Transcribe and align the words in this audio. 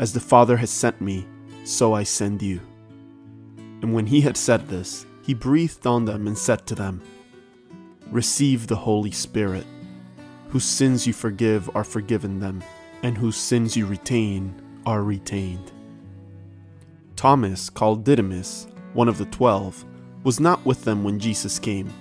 As 0.00 0.14
the 0.14 0.18
Father 0.18 0.56
has 0.56 0.70
sent 0.70 0.98
me, 1.02 1.26
so 1.64 1.92
I 1.92 2.04
send 2.04 2.40
you. 2.40 2.62
And 3.82 3.92
when 3.92 4.06
he 4.06 4.22
had 4.22 4.34
said 4.34 4.66
this, 4.66 5.04
he 5.20 5.34
breathed 5.34 5.86
on 5.86 6.06
them 6.06 6.26
and 6.26 6.38
said 6.38 6.66
to 6.68 6.74
them, 6.74 7.02
Receive 8.10 8.66
the 8.66 8.76
Holy 8.76 9.10
Spirit. 9.10 9.66
Whose 10.48 10.64
sins 10.64 11.06
you 11.06 11.12
forgive 11.12 11.68
are 11.76 11.84
forgiven 11.84 12.40
them, 12.40 12.62
and 13.02 13.18
whose 13.18 13.36
sins 13.36 13.76
you 13.76 13.84
retain 13.84 14.54
are 14.86 15.02
retained. 15.02 15.70
Thomas, 17.14 17.68
called 17.68 18.02
Didymus, 18.02 18.68
one 18.94 19.06
of 19.06 19.18
the 19.18 19.26
twelve, 19.26 19.84
was 20.24 20.40
not 20.40 20.64
with 20.64 20.82
them 20.84 21.04
when 21.04 21.18
Jesus 21.18 21.58
came. 21.58 21.92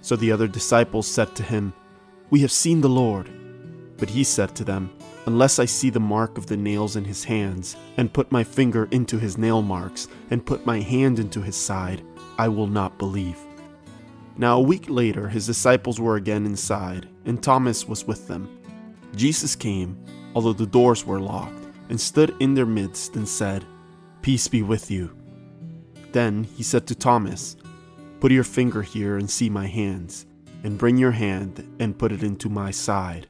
So 0.00 0.14
the 0.14 0.30
other 0.30 0.46
disciples 0.46 1.08
said 1.08 1.34
to 1.34 1.42
him, 1.42 1.72
We 2.30 2.38
have 2.42 2.52
seen 2.52 2.82
the 2.82 2.88
Lord. 2.88 3.28
But 3.96 4.10
he 4.10 4.22
said 4.22 4.54
to 4.54 4.64
them, 4.64 4.92
unless 5.28 5.58
I 5.58 5.66
see 5.66 5.90
the 5.90 6.00
mark 6.00 6.38
of 6.38 6.46
the 6.46 6.56
nails 6.56 6.96
in 6.96 7.04
his 7.04 7.24
hands, 7.24 7.76
and 7.98 8.10
put 8.10 8.32
my 8.32 8.42
finger 8.42 8.88
into 8.90 9.18
his 9.18 9.36
nail 9.36 9.60
marks, 9.60 10.08
and 10.30 10.46
put 10.46 10.64
my 10.64 10.80
hand 10.80 11.18
into 11.18 11.42
his 11.42 11.54
side, 11.54 12.02
I 12.38 12.48
will 12.48 12.66
not 12.66 12.96
believe. 12.96 13.36
Now, 14.38 14.56
a 14.56 14.62
week 14.62 14.86
later, 14.88 15.28
his 15.28 15.44
disciples 15.44 16.00
were 16.00 16.16
again 16.16 16.46
inside, 16.46 17.10
and 17.26 17.42
Thomas 17.42 17.86
was 17.86 18.06
with 18.06 18.26
them. 18.26 18.48
Jesus 19.14 19.54
came, 19.54 20.02
although 20.34 20.54
the 20.54 20.64
doors 20.64 21.04
were 21.04 21.20
locked, 21.20 21.66
and 21.90 22.00
stood 22.00 22.34
in 22.40 22.54
their 22.54 22.64
midst 22.64 23.14
and 23.14 23.28
said, 23.28 23.66
Peace 24.22 24.48
be 24.48 24.62
with 24.62 24.90
you. 24.90 25.14
Then 26.12 26.44
he 26.44 26.62
said 26.62 26.86
to 26.86 26.94
Thomas, 26.94 27.58
Put 28.20 28.32
your 28.32 28.44
finger 28.44 28.80
here 28.80 29.18
and 29.18 29.28
see 29.28 29.50
my 29.50 29.66
hands, 29.66 30.24
and 30.64 30.78
bring 30.78 30.96
your 30.96 31.12
hand 31.12 31.76
and 31.78 31.98
put 31.98 32.12
it 32.12 32.22
into 32.22 32.48
my 32.48 32.70
side 32.70 33.28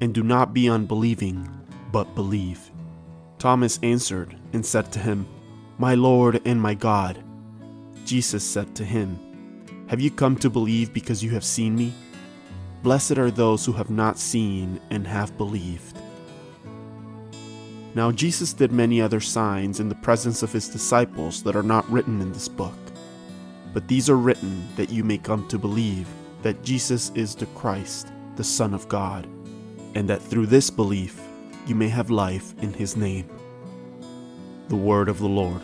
and 0.00 0.14
do 0.14 0.22
not 0.22 0.54
be 0.54 0.68
unbelieving, 0.68 1.48
but 1.90 2.14
believe. 2.14 2.70
Thomas 3.38 3.78
answered 3.82 4.36
and 4.52 4.64
said 4.64 4.92
to 4.92 4.98
him, 4.98 5.26
My 5.78 5.94
Lord 5.94 6.40
and 6.44 6.60
my 6.60 6.74
God. 6.74 7.22
Jesus 8.04 8.44
said 8.44 8.74
to 8.76 8.84
him, 8.84 9.18
Have 9.88 10.00
you 10.00 10.10
come 10.10 10.36
to 10.36 10.50
believe 10.50 10.92
because 10.92 11.22
you 11.22 11.30
have 11.30 11.44
seen 11.44 11.76
me? 11.76 11.92
Blessed 12.82 13.18
are 13.18 13.30
those 13.30 13.66
who 13.66 13.72
have 13.72 13.90
not 13.90 14.18
seen 14.18 14.80
and 14.90 15.06
have 15.06 15.36
believed. 15.36 15.98
Now 17.94 18.12
Jesus 18.12 18.52
did 18.52 18.70
many 18.70 19.00
other 19.00 19.20
signs 19.20 19.80
in 19.80 19.88
the 19.88 19.94
presence 19.96 20.42
of 20.42 20.52
his 20.52 20.68
disciples 20.68 21.42
that 21.42 21.56
are 21.56 21.62
not 21.62 21.90
written 21.90 22.20
in 22.20 22.32
this 22.32 22.48
book. 22.48 22.74
But 23.74 23.88
these 23.88 24.08
are 24.08 24.16
written 24.16 24.66
that 24.76 24.90
you 24.90 25.04
may 25.04 25.18
come 25.18 25.46
to 25.48 25.58
believe 25.58 26.08
that 26.42 26.62
Jesus 26.62 27.10
is 27.14 27.34
the 27.34 27.46
Christ, 27.46 28.08
the 28.36 28.44
Son 28.44 28.72
of 28.72 28.88
God 28.88 29.28
and 29.98 30.08
that 30.08 30.22
through 30.22 30.46
this 30.46 30.70
belief 30.70 31.20
you 31.66 31.74
may 31.74 31.88
have 31.88 32.08
life 32.08 32.54
in 32.62 32.72
His 32.72 32.96
name. 32.96 33.28
The 34.68 34.76
Word 34.76 35.08
of 35.08 35.18
the 35.18 35.28
Lord. 35.28 35.60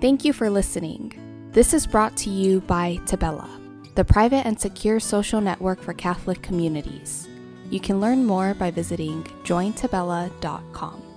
Thank 0.00 0.24
you 0.24 0.32
for 0.32 0.48
listening. 0.48 1.12
This 1.52 1.74
is 1.74 1.86
brought 1.86 2.16
to 2.18 2.30
you 2.30 2.62
by 2.62 2.98
Tabella, 3.04 3.50
the 3.96 4.04
private 4.04 4.46
and 4.46 4.58
secure 4.58 4.98
social 4.98 5.42
network 5.42 5.82
for 5.82 5.92
Catholic 5.92 6.40
communities. 6.40 7.28
You 7.68 7.80
can 7.80 8.00
learn 8.00 8.24
more 8.24 8.54
by 8.54 8.70
visiting 8.70 9.24
jointabella.com. 9.44 11.07